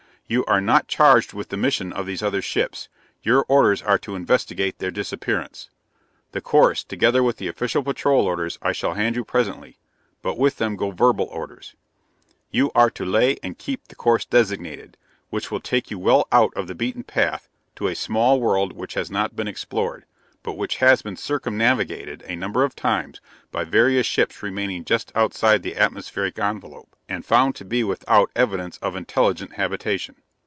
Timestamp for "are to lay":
12.73-13.39